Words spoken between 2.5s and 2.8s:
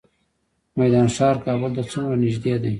دی؟